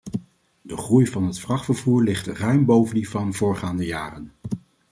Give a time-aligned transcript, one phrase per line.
[0.61, 4.31] De groei van het vrachtvervoer ligt ruim boven die van voorgaande jaren.